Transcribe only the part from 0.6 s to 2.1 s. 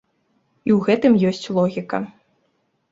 І ў гэтым ёсць логіка.